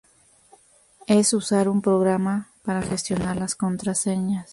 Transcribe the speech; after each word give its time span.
es 1.05 1.31
usar 1.31 1.69
un 1.69 1.83
programa 1.83 2.49
para 2.63 2.81
gestionar 2.81 3.35
las 3.37 3.53
contraseñas 3.53 4.49